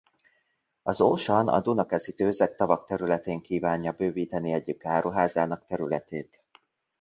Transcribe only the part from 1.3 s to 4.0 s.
a Dunakeszi-tőzegtavak területén kívánja